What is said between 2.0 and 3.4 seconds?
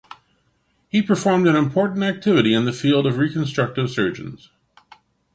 activity in the field of